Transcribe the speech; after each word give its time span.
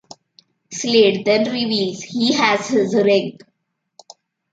Slade 0.73 1.25
then 1.25 1.43
reveals 1.51 2.01
he 2.01 2.33
has 2.33 2.67
his 2.69 2.95
ring. 2.95 3.37